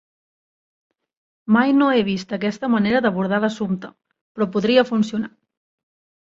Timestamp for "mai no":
1.55-1.89